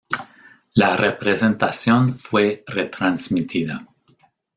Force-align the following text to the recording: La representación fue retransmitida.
La 0.73 0.97
representación 0.97 2.15
fue 2.15 2.63
retransmitida. 2.65 3.85